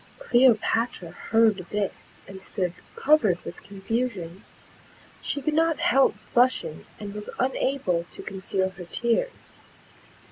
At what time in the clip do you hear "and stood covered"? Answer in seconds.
2.27-3.37